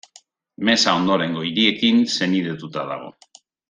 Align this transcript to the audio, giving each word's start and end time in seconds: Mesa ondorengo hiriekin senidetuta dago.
Mesa 0.69 0.95
ondorengo 1.01 1.45
hiriekin 1.51 2.03
senidetuta 2.19 2.91
dago. 2.93 3.17